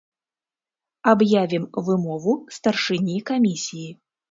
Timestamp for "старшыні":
2.57-3.17